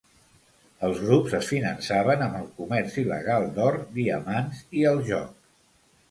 [0.85, 5.37] Els grups es finançaven amb el comerç il·legal d'or, diamants i el joc.